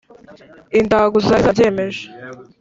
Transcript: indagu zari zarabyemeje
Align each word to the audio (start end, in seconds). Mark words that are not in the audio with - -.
indagu 0.79 1.17
zari 1.25 1.41
zarabyemeje 1.43 2.03